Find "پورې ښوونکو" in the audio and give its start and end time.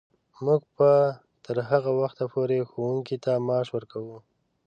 2.33-3.15